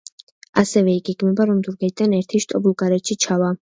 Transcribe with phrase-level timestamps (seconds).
[0.61, 3.53] ასევე იგეგმება, რომ თურქეთიდან ერთი შტო ბულგარეთში ჩავა.